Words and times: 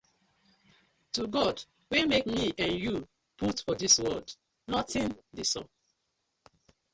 To 1.13 1.21
God 1.35 1.57
wey 1.91 2.05
mak 2.05 2.25
mi 2.25 2.51
and 2.57 2.79
you 2.85 3.07
put 3.37 3.59
for 3.61 3.75
dis 3.75 3.99
world, 4.03 4.29
notin 4.67 5.09
dey 5.35 5.43
sup. 5.51 5.69